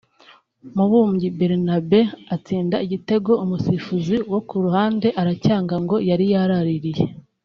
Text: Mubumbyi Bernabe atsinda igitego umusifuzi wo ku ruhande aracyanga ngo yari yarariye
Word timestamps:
Mubumbyi 0.75 1.27
Bernabe 1.37 2.01
atsinda 2.35 2.75
igitego 2.85 3.31
umusifuzi 3.43 4.15
wo 4.31 4.39
ku 4.47 4.55
ruhande 4.65 5.07
aracyanga 5.21 5.75
ngo 5.83 5.95
yari 6.09 6.25
yarariye 6.33 7.05